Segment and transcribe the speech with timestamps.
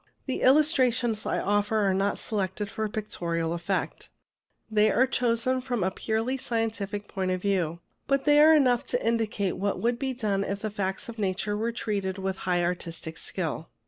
[0.25, 4.09] The illustrations I offer are not selected for PREFACE vii pictorial effect;
[4.67, 9.07] they are chosen from a purely scientific point of view; but they are enough to
[9.07, 13.15] indicate what could be done if the facts of nature were treated with high artistic
[13.19, 13.69] skill.